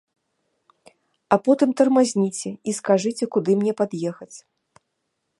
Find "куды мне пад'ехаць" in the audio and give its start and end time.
3.35-4.33